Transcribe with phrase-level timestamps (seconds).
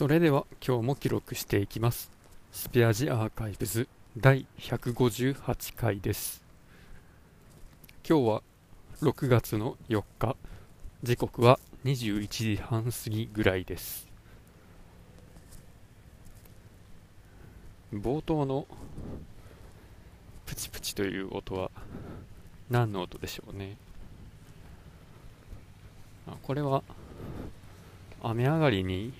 [0.00, 2.10] それでは今日も記録していきます。
[2.52, 6.42] スペアジアーカイブズ第158回です。
[8.08, 8.42] 今日は
[9.02, 10.36] 6月の4日。
[11.02, 14.08] 時刻は21時半過ぎぐらいです。
[17.92, 18.66] 冒頭の
[20.46, 21.70] プチプチという音は
[22.70, 23.76] 何の音でしょうね。
[26.26, 26.82] あこれは
[28.22, 29.12] 雨上がりに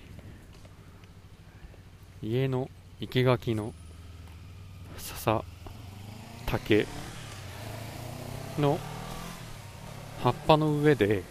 [2.23, 2.69] 家の
[3.01, 3.73] 生垣の
[4.99, 5.43] 笹
[6.45, 6.87] 竹
[8.59, 8.79] の
[10.23, 11.23] 葉っぱの上で、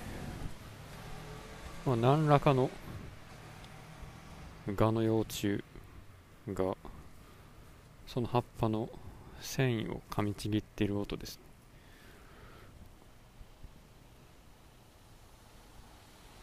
[1.86, 2.72] まあ、何らかの
[4.66, 5.64] 蛾の幼虫
[6.48, 6.76] が
[8.08, 8.90] その葉っぱの
[9.40, 11.40] 繊維を噛みちぎっている音です。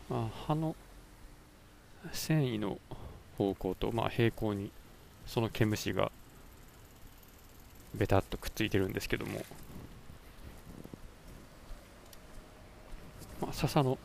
[0.09, 0.77] まあ、葉の
[2.13, 2.79] 繊維の
[3.39, 4.71] 方向と、まあ、平行に
[5.27, 6.11] その毛虫が
[7.95, 9.43] ベタっとくっついてるんですけども、
[13.41, 13.99] まあ、笹の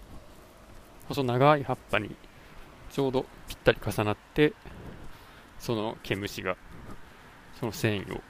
[1.07, 2.15] 細長い葉っぱに
[2.91, 4.53] ちょうどぴったり重なって
[5.59, 6.55] その毛虫が
[7.59, 8.21] その繊維を、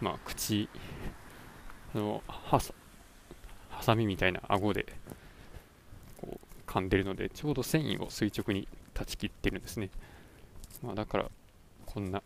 [0.00, 0.68] まあ、口
[1.94, 2.72] のはさ
[3.70, 4.86] ハサミみたいな顎で
[6.20, 9.90] こう噛んでるのでちょうど繊維を垂直に断ち切ってるんですね。
[10.82, 11.30] まあ、だから
[11.86, 12.22] こんな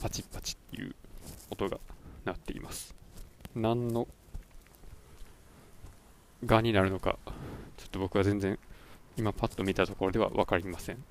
[0.00, 0.94] パチッパチっていう
[1.50, 1.78] 音が
[2.24, 2.94] 鳴っています。
[3.54, 4.06] 何の
[6.44, 7.18] がになるのか
[7.76, 8.58] ちょっと僕は全然
[9.16, 11.04] 今パッと見たところでは分かりません。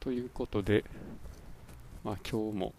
[0.00, 0.84] ということで
[2.04, 2.72] まあ今日も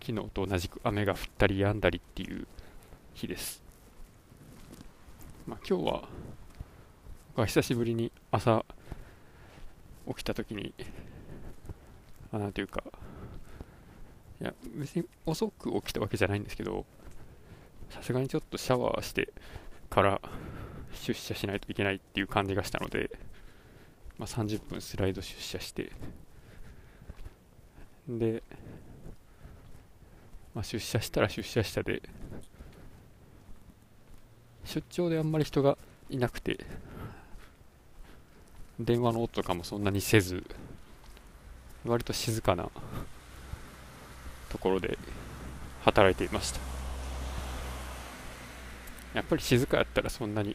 [0.00, 2.46] 昨日と同じく雨が降ったり止んだりっていう
[3.14, 3.62] 日です。
[5.46, 6.08] まあ今日は
[7.28, 8.64] 僕は久しぶりに朝
[10.08, 10.74] 起きた時に
[12.32, 12.82] あなんていうか
[14.40, 16.86] いや別に遅く起きたわけじゃないんですけど
[17.90, 19.32] さすがにちょっとシャワーして
[19.90, 20.20] から
[20.92, 23.10] 出社しないといけないっていう感じがしたので、
[24.18, 25.92] まあ、30分スライド出社して
[28.08, 28.42] で、
[30.54, 32.02] まあ、出社したら出社したで
[34.64, 35.78] 出張であんまり人が
[36.10, 36.64] いなくて
[38.78, 40.44] 電話の音とかもそんなにせず
[41.84, 42.70] 割と静かな
[44.48, 44.98] ところで
[45.82, 46.60] 働いていました。
[49.14, 50.54] やっぱり静かやったらそんなに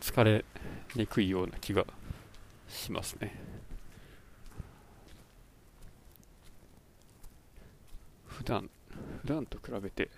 [0.00, 0.44] 疲れ
[0.96, 1.84] にくいような気が
[2.68, 3.38] しますね。
[8.26, 8.68] 普段
[9.22, 10.10] 普段と比べて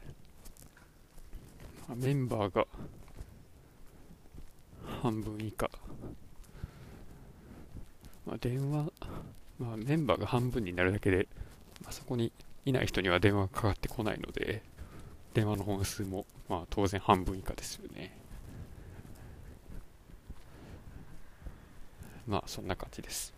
[1.94, 2.66] メンバーが
[5.02, 5.68] 半分以下
[8.26, 8.92] まあ、電話、
[9.58, 11.28] まあ、メンバーが半分になるだけで、
[11.82, 12.32] まあ、そこに
[12.64, 14.62] いない人には電話がかかってこないので、
[15.32, 18.18] 電話の本数も、まあ、当然半分以下ですよね。
[22.26, 23.32] まあ、そんな感じです。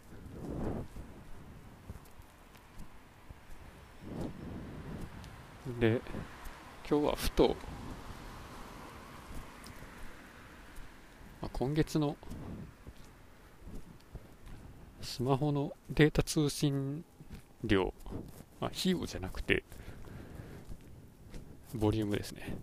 [5.78, 6.00] で、
[6.88, 7.56] 今日はふと、
[11.42, 12.16] まあ、今月の
[15.08, 17.02] スマホのデータ通信
[17.64, 17.94] 量、
[18.60, 19.64] まあ、費用じゃなくて、
[21.74, 22.58] ボリュームですね。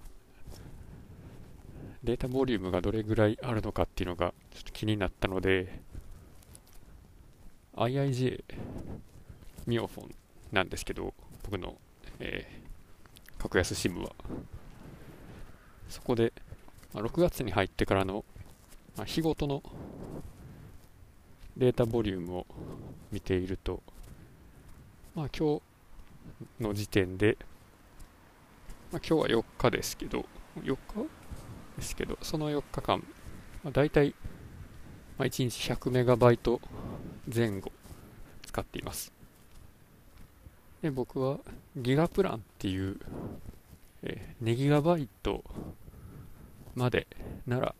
[2.03, 5.81] データボリュームがどれぐらいあるのかっていうのがちょっと気になったので、
[7.73, 8.43] IIJ
[9.65, 10.15] ミオフォン
[10.51, 11.75] なんですけど、僕の、
[12.19, 14.13] えー、格安 SIM は。
[15.89, 16.31] そこで、
[16.93, 18.23] まあ、6月に入ってからの、
[18.95, 19.63] まあ、日ごとの
[21.57, 22.45] データボリュームを
[23.11, 23.81] 見ていると、
[25.13, 25.61] まあ、今
[26.59, 27.37] 日の時点で、
[28.91, 30.25] まあ、今日は4日ですけど、
[30.57, 30.77] 4日
[31.77, 32.99] ですけど、その4日間、
[33.63, 34.15] まあ、大体、
[35.17, 36.59] まあ、1日100メガバイト
[37.33, 37.71] 前後
[38.45, 39.13] 使っています。
[40.81, 41.39] で僕は
[41.75, 42.99] ギガプランっていう、
[44.03, 45.43] えー、2ギガバイト
[46.75, 47.07] まで
[47.47, 47.75] なら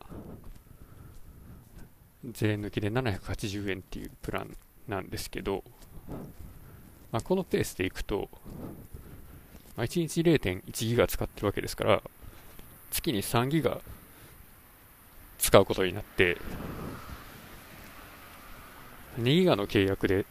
[2.31, 4.55] 税抜きで780円っていうプラン
[4.87, 5.63] なんですけど、
[7.11, 8.29] まあ、このペースでいくと、
[9.75, 12.01] まあ、1日0.1ギガ使ってるわけですから、
[12.91, 13.79] 月に3ギガ
[15.37, 16.37] 使うことになって、
[19.19, 20.25] 2ギガの契約で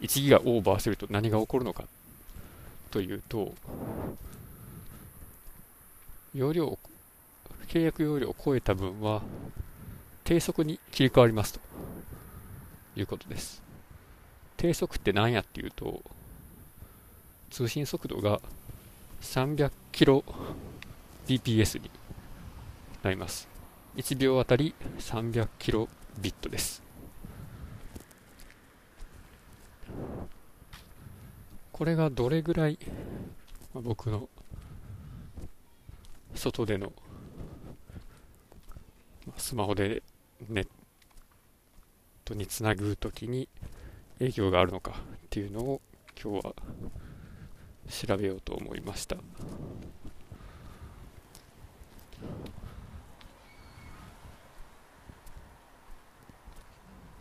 [0.00, 1.84] 1ギガオーバーすると何が起こるのか
[2.90, 3.54] というと、
[6.34, 6.78] 容量、
[7.68, 9.22] 契約容量を超えた分は、
[10.24, 11.60] 低速に切り替わりますと。
[12.96, 13.62] いうことです。
[14.56, 16.02] 低速って何やっていうと、
[17.50, 18.40] 通信速度が
[19.20, 20.24] 300キロ
[21.26, 21.90] bps に
[23.02, 23.48] なります。
[23.96, 25.88] 1秒あたり300キロ
[26.20, 26.82] ビットです。
[31.72, 32.78] これがどれぐらい、
[33.72, 34.28] まあ、僕の
[36.34, 36.92] 外での
[39.36, 40.02] スマホで
[40.48, 40.68] ネッ
[42.24, 43.48] トにつなぐときに
[44.18, 44.94] 影響があるのかっ
[45.30, 45.80] ていうのを
[46.20, 46.54] 今日は
[47.88, 49.16] 調べようと思いました。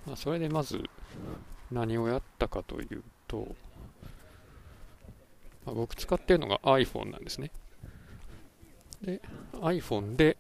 [0.06, 0.84] まあ、それでまず
[1.72, 3.56] 何をやったかというと、
[5.66, 7.52] まあ、僕使ってるのが iPhone なんですね。
[9.02, 9.22] で、
[9.54, 10.38] iPhone で、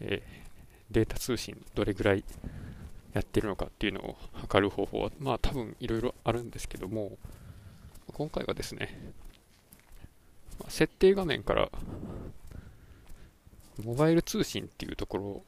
[0.00, 0.43] えー、
[0.90, 2.24] データ通信どれぐらい
[3.12, 7.18] やってるのかっていうのを測る方法は、まあ多分いろいろあるんですけども、
[8.12, 9.12] 今回はですね、
[10.68, 11.70] 設定画面から
[13.82, 15.44] モバイル通信っていうところを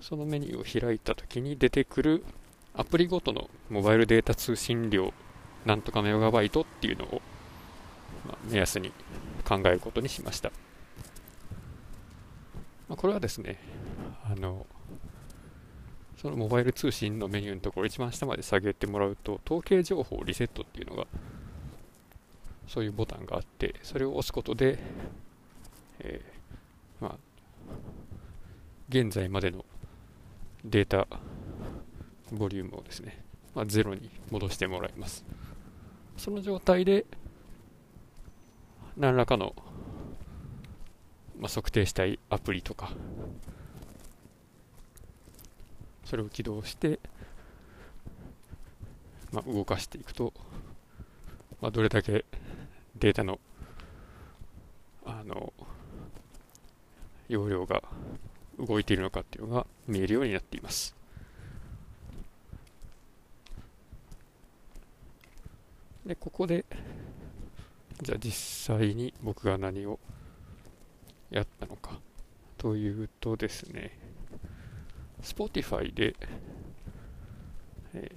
[0.00, 2.24] そのメニューを開いた時に出てくる
[2.74, 5.12] アプリごとのモバイルデータ通信量
[5.64, 7.22] なんとかメガバイトっていうのを、
[8.26, 8.92] ま、目安に
[9.46, 10.50] 考えることにしました、
[12.88, 13.58] ま、これはですね
[14.30, 14.66] あの
[16.16, 21.06] そのモバイル通信のメニューのところ一番下まで下げてもらうと統計情報リセットっていうのが
[22.68, 24.78] そういうボタンがあってそれを押すことで、
[25.98, 27.16] えー、まあ
[28.88, 29.64] 現在までの
[30.64, 31.08] データ
[32.32, 33.24] ボリュームをですね、
[33.54, 35.24] まあ、ゼロに戻してもらいます。
[36.16, 37.06] その状態で
[38.96, 39.54] 何らかの、
[41.38, 42.90] まあ、測定したいアプリとか
[46.10, 46.98] それを起動して、
[49.30, 50.32] まあ、動かしていくと、
[51.60, 52.24] まあ、どれだけ
[52.96, 53.38] データの
[55.06, 55.52] あの
[57.28, 57.84] 容量が
[58.58, 60.96] 動いているのかっていうのが見えるようになっています。
[66.04, 66.64] で、ここで、
[68.02, 70.00] じゃあ実際に僕が何を
[71.30, 72.00] やったのか
[72.58, 74.09] というとですね、
[75.22, 76.14] Spotify で、
[77.94, 78.10] え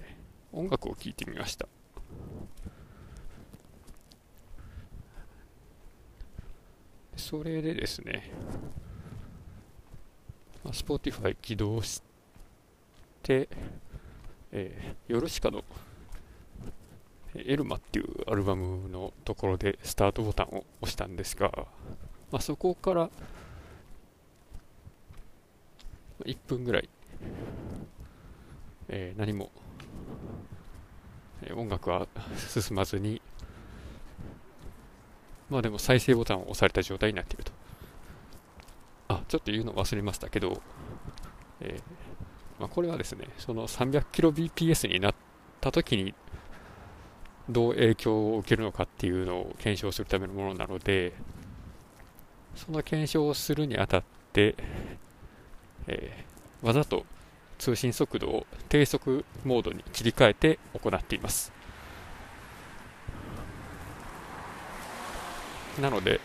[0.52, 1.68] ー、音楽を聴いてみました。
[7.16, 8.30] それでですね、
[10.62, 12.02] まあ、Spotify 起動し
[13.22, 13.48] て、
[14.52, 15.64] えー、ヨルシカの
[17.34, 21.50] エルマっていうアルバムのところでスタートボタンを押したんですが、
[22.30, 23.10] まあ、そこから
[26.24, 26.88] 1分ぐらい、
[28.88, 29.50] えー、何も、
[31.42, 32.06] えー、音楽は
[32.36, 33.20] 進まずに、
[35.50, 37.52] まあでも再生ボタンを押された状態になっていると。
[39.08, 40.60] あ、ちょっと言うの忘れましたけど、
[41.60, 41.82] えー、
[42.60, 45.14] まあ、これはですね、その 300kbps になっ
[45.60, 46.14] た時に
[47.48, 51.12] どう影響を受けるのかっていうのを検証するためのものなので、
[52.54, 54.54] その検証をするにあたって、
[55.86, 57.04] えー、わざと
[57.58, 61.52] 通信速度を低速モードに切り替えて行っています。
[65.80, 66.20] なので、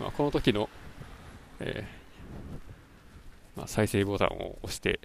[0.00, 0.68] まあ、この時の、
[1.60, 4.98] えー、まあ、再生ボタンを押して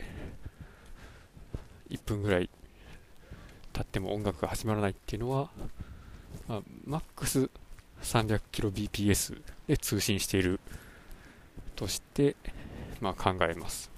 [1.90, 2.50] 1分ぐらい
[3.74, 5.50] 経っても音楽が始まらないっていうのは、
[6.48, 7.50] まあ、マックス
[8.02, 10.60] 300kbps で通信している
[11.76, 12.36] として、
[13.02, 13.97] まあ、考えます。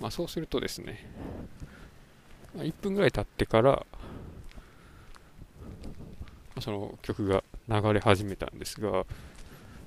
[0.00, 1.04] まあ、そうするとですね、
[2.56, 3.86] ま、1分ぐらい経ってから、
[6.60, 9.04] その曲が流れ始めたんですが、ま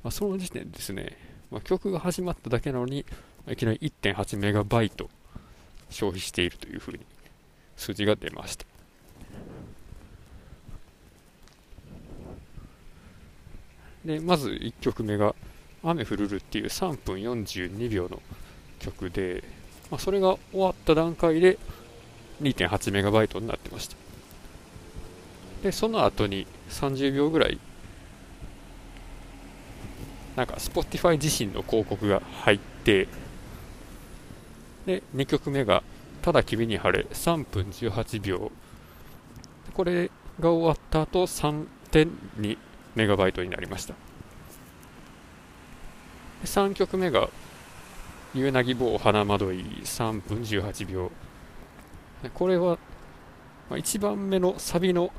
[0.05, 1.17] あ、その時点ですね、
[1.51, 3.05] まあ、曲が始まっただけなのに、
[3.47, 5.09] いきなり1.8メガバイト
[5.89, 6.99] 消費しているというふうに
[7.75, 8.65] 数字が出ました。
[14.05, 15.35] で、まず1曲目が、
[15.81, 18.21] 雨降るるっていう3分42秒の
[18.79, 19.43] 曲で、
[19.91, 21.57] まあ、それが終わった段階で
[22.41, 23.95] 2.8メガバイトになってました。
[25.63, 27.59] で、その後に30秒ぐらい
[30.39, 33.09] なんか Spotify 自身の広告が入って、
[34.85, 35.83] で、2曲目が、
[36.21, 38.49] ただ君に晴れ、3分18秒。
[39.73, 42.57] これが終わった後、3.2
[42.95, 43.95] メガバイトになりました。
[46.45, 47.29] 3曲目が、
[48.33, 51.11] ゆえなぎ棒花まどい3分18秒。
[52.33, 52.77] これは、
[53.71, 55.11] 1番目のサビの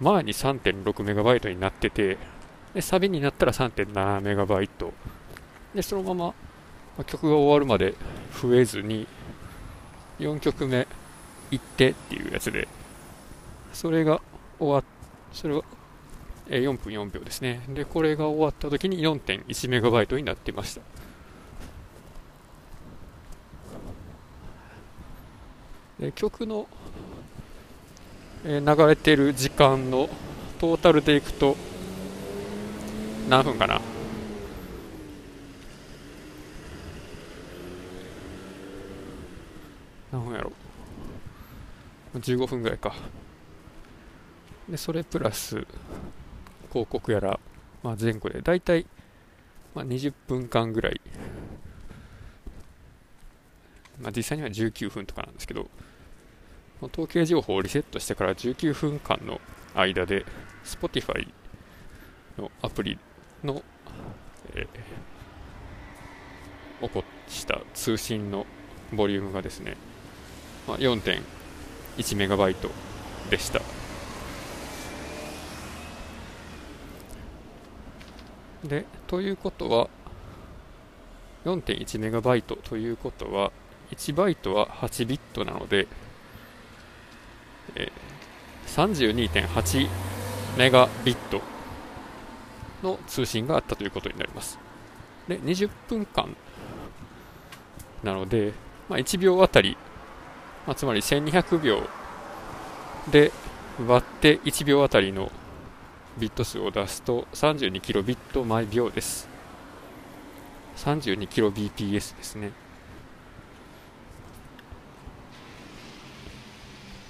[0.00, 2.18] 前に 3.6MB になってて
[2.74, 4.92] でサビになったら 3.7MB
[5.74, 6.34] でそのま
[6.96, 7.94] ま、曲が終わるまで
[8.40, 9.06] 増えずに
[10.18, 10.86] 4曲目
[11.50, 12.68] 行ってっていうやつで。
[13.72, 14.20] それが
[14.58, 14.84] 終わっ
[15.32, 15.62] それは
[16.46, 17.62] 4分4秒ですね。
[17.68, 20.82] でこれが終わった時に 4.1MB になってました。
[26.12, 26.66] 曲の、
[28.44, 30.08] えー、流れてる時間の
[30.58, 31.56] トータルでいくと
[33.28, 33.80] 何分かな？
[40.12, 40.52] 何分やろ
[42.16, 42.94] ？15分ぐらいか。
[44.68, 45.66] でそれプラス
[46.70, 47.38] 広告やら、
[47.82, 48.86] まあ、前後でだいたい、
[49.74, 51.00] まあ、20分間ぐらい、
[54.00, 55.68] まあ、実際には19分とかなんですけど。
[56.86, 59.40] 統計情報をリセットしてから19分間の
[59.74, 60.24] 間で
[60.64, 61.28] Spotify
[62.38, 62.98] のアプリ
[63.42, 63.62] の、
[64.54, 68.46] えー、起こした通信の
[68.92, 69.76] ボリュームがですね、
[70.66, 72.70] まあ、4.1メガバイト
[73.30, 73.60] でした。
[78.64, 79.88] で、ということは、
[81.44, 83.52] 4.1メガバイトということは、
[83.92, 85.86] 1バイトは8ビットなので、
[87.76, 87.90] え、
[88.66, 89.88] 32.8
[90.56, 91.40] メガビット
[92.82, 94.58] の通信があったということになります。
[95.28, 96.36] で、20分間
[98.02, 98.52] なので、
[98.88, 99.76] まあ、1秒あたり、
[100.66, 101.82] まあ、つまり1200秒
[103.10, 103.32] で
[103.86, 105.32] 割って1秒あたりの
[106.18, 109.28] ビット数を出すと32キロビット毎秒です。
[110.76, 112.52] 32キロ BPS ですね。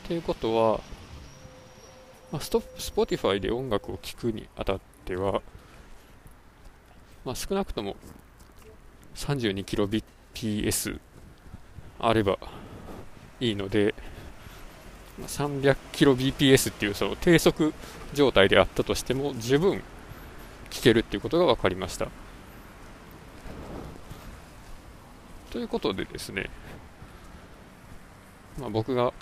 [0.06, 0.80] ということは、
[2.30, 5.40] まあ、スト Spotify で音楽を聴くにあたっては、
[7.24, 7.96] まあ、少なくとも
[9.14, 11.00] 32kbps
[11.98, 12.38] あれば
[13.40, 13.94] いいので、
[15.22, 17.72] 300kbps っていうその低速
[18.12, 19.82] 状態であったとしても十分
[20.68, 22.08] 聴けるっていうことが分かりました。
[25.50, 26.50] ということでですね、
[28.58, 29.14] まあ、僕が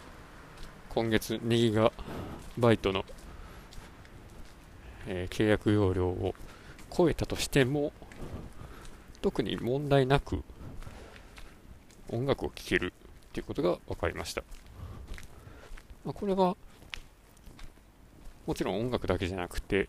[0.94, 1.90] 今月2ギガ
[2.58, 3.06] バイトの、
[5.06, 6.34] えー、契約容量を
[6.94, 7.94] 超えたとしても
[9.22, 10.42] 特に問題なく
[12.10, 12.92] 音楽を聴ける
[13.32, 14.42] ということが分かりました、
[16.04, 16.56] まあ、これは
[18.46, 19.88] もちろん音楽だけじゃなくて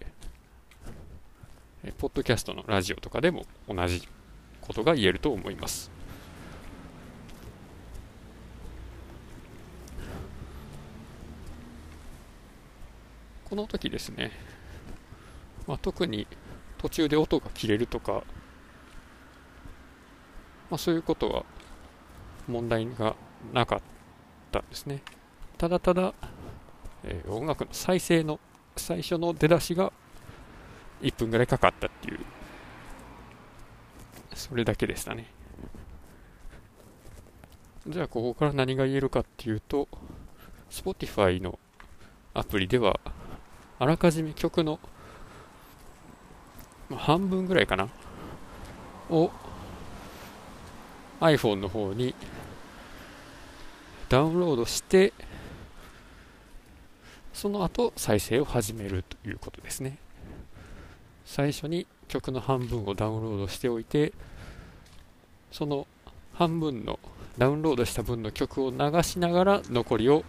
[1.83, 4.07] えポッドキャストのラジオとかでも同じ
[4.61, 5.92] ことが言えると思います。
[13.53, 14.31] この時ですね、
[15.67, 16.25] まあ、特に
[16.79, 18.23] 途中で音が切れるとか、
[20.71, 21.45] まあ、そういうことは
[22.47, 23.15] 問題が
[23.53, 23.81] なかっ
[24.51, 25.03] たんですね。
[25.59, 26.15] ただただ、
[27.03, 28.39] えー、音楽の再生の
[28.75, 29.93] 最初の出だしが
[31.03, 32.19] 1分ぐらいかかったっていう、
[34.33, 35.27] それだけでしたね。
[37.87, 39.87] じゃあここから何が言えるかっていうと、
[40.71, 41.59] Spotify の
[42.33, 42.99] アプリでは
[43.79, 44.79] あらかじめ曲の、
[46.95, 47.89] 半分ぐらいかな
[49.09, 49.31] を
[51.19, 52.13] iPhone の方に
[54.09, 55.13] ダウンロードして
[57.33, 59.97] その後再生を始めるということですね。
[61.25, 64.13] 最初に曲の半分をダウンロードしておいて
[65.51, 65.87] その
[66.33, 66.99] 半分の
[67.37, 70.23] ダウンロードした分の曲を流しながら残りを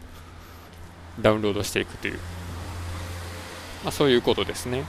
[1.20, 2.18] ダウンロードしていくという
[3.84, 4.84] まあ、そういうことですね。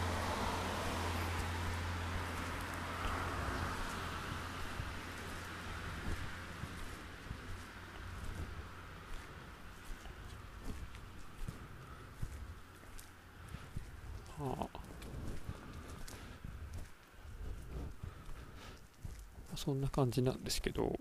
[19.55, 20.95] そんな感じなんですけど、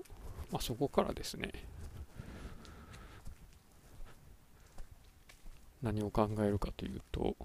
[0.51, 1.53] まあ、そこからですね
[5.83, 7.37] 何を考えるかというと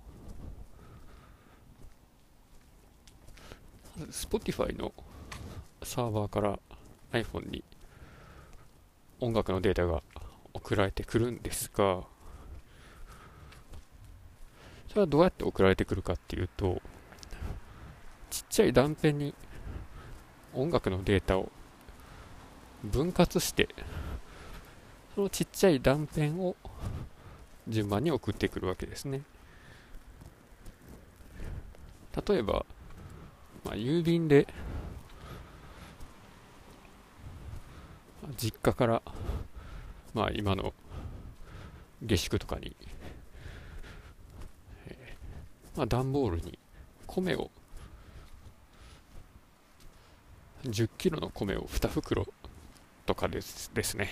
[4.08, 4.94] Spotify の
[5.84, 6.60] サーバーから
[7.12, 7.64] iPhone に
[9.20, 10.02] 音楽のデータが
[10.54, 12.04] 送られてくるんですが、
[14.88, 16.82] それはどうやって送られてくるかっていうと、
[18.30, 19.34] ちっちゃい断片に
[20.54, 21.52] 音楽のデータを
[22.84, 23.70] 分割して、
[25.16, 26.56] そのちっちゃい断片を
[27.68, 29.22] 順番に送ってくるわけですね。
[32.28, 32.66] 例えば、
[33.64, 34.48] まあ、郵便で
[38.38, 39.02] 実家から、
[40.14, 40.74] まあ、今の
[42.02, 42.76] 下宿とかに、
[44.88, 46.58] えー、まあ、段ボールに
[47.08, 47.52] 米を
[50.64, 52.28] 10キロの米を2袋
[53.06, 54.10] とかですですね、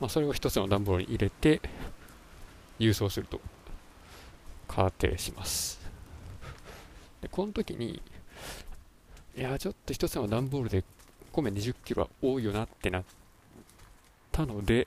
[0.00, 1.60] まあ、それを1つの段ボールに入れて
[2.78, 3.40] 郵送すると
[4.68, 5.79] 仮定します。
[7.20, 8.02] でこの時に
[9.36, 10.84] いやちょっと1つの段ボールで
[11.32, 13.04] 米20キロは多いよなってなっ
[14.32, 14.86] たので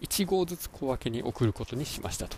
[0.00, 2.36] 1合ずつ小分けに送ることにしましたと。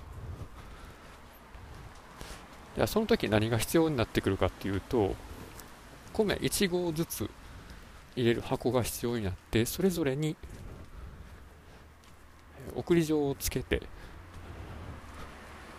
[2.75, 5.15] ではその時何が必要になってくるかっていうと
[6.13, 7.31] 米1合ずつ
[8.17, 10.37] 入れる箱が必要になってそれぞれに
[12.75, 13.83] 送り状をつけて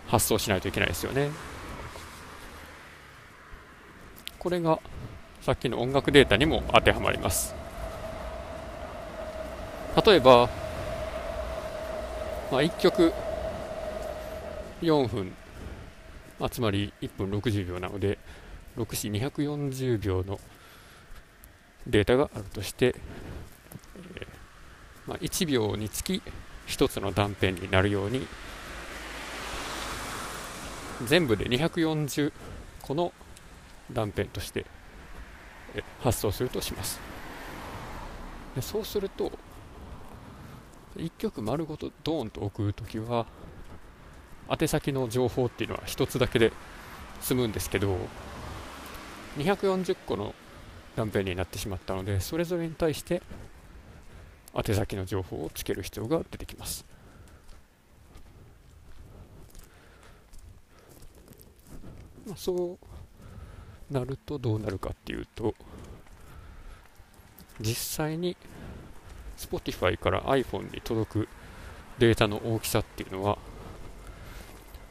[0.08, 1.30] 発送しないといけないですよね。
[4.43, 4.77] これが
[5.41, 7.55] さっきの音楽データにも当てはまります。
[10.05, 10.50] 例えば、
[12.51, 13.13] まあ、1曲
[14.81, 15.31] 4分、
[16.39, 18.17] まあ、つまり1分60秒なので
[18.75, 20.39] 6 4 240秒の
[21.88, 22.95] データがあるとして、
[24.15, 24.25] えー、
[25.07, 26.21] まあ、1秒につき
[26.67, 28.27] 1つの断片になるように
[31.05, 32.33] 全部で240
[32.81, 33.13] 個の
[33.93, 34.65] 断片として
[36.01, 37.00] 発送するとします。
[38.55, 39.31] でそうすると
[40.98, 43.25] 1曲丸ごとドーンと送るときは
[44.50, 46.51] 宛先の情報っていうのは1つだけで
[47.22, 47.98] 済むんですけど
[49.37, 50.35] 240個の
[50.96, 53.24] 断片になってしまったのでそれぞれに対して
[54.53, 56.85] 宛先の情報をつける必要が出てきます。
[62.27, 62.93] まあ、そう
[63.91, 65.53] なるとどうなるかっていうと
[67.59, 68.35] 実際に
[69.37, 71.27] Spotify から iPhone に届く
[72.00, 73.37] データの大きさっていうのは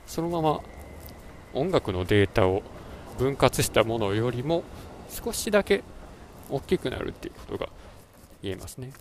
[0.06, 0.60] そのまま
[1.54, 2.62] 音楽のデータを
[3.18, 4.64] 分割したものよりも
[5.08, 5.82] 少しだけ
[6.48, 7.68] 大きくなるっていうことが
[8.42, 8.92] 言えますね、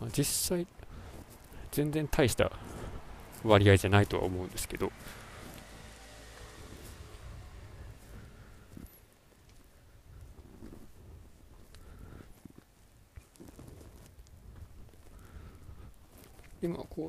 [0.00, 0.24] まあ、実
[0.56, 0.66] 際
[1.70, 2.52] 全然大した
[3.44, 4.92] 割合じゃないとは思うんですけど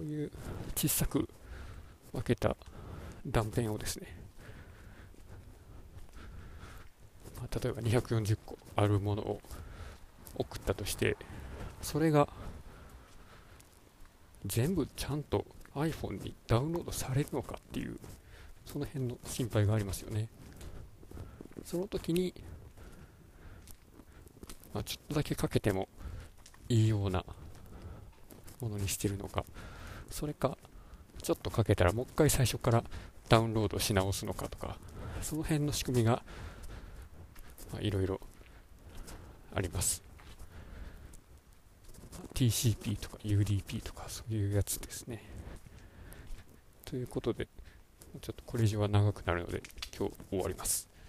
[0.04, 0.32] ういう
[0.76, 1.28] 小さく
[2.12, 2.56] 分けた
[3.26, 4.16] 断片をですね、
[7.38, 9.42] まあ、例えば240個あるものを
[10.36, 11.18] 送ったとして
[11.82, 12.28] それが
[14.46, 17.98] 全部ちゃんと iPhone にダウンロードされるのかっていう
[18.66, 20.28] その辺の心配がありますよね。
[21.66, 22.34] その時に、
[24.74, 25.88] まあ、ちょっとだけかけても
[26.68, 27.26] いいような
[28.60, 29.46] ものにしてるのか
[30.14, 30.60] それか
[31.24, 32.84] ちょっとかけたらもう一回最初から
[33.30, 34.78] ダウンロードし直すのかとか
[35.24, 36.22] その辺の仕組みが
[37.74, 38.22] まいろいろ
[39.56, 40.04] あります。
[42.36, 45.24] TCP とか UDP とかそういうやつですね。
[46.86, 47.48] ということで
[48.22, 49.64] ちょっとこれ以上は長くなるので
[49.98, 50.93] 今日終わります。